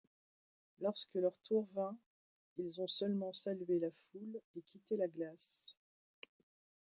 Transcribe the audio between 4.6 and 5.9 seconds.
quitté la glace.